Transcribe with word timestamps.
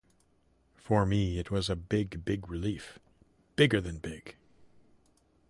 For 0.77 1.05
me, 1.05 1.37
it 1.37 1.51
was 1.51 1.69
a 1.69 1.75
big, 1.75 2.25
big 2.25 2.49
relief, 2.49 2.97
bigger 3.55 3.79
than 3.79 3.99
big. 3.99 4.35